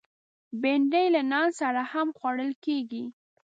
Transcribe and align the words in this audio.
بېنډۍ 0.61 1.05
له 1.15 1.21
نان 1.31 1.49
سره 1.59 1.81
هم 1.91 2.07
خوړل 2.17 2.51
کېږي 2.65 3.03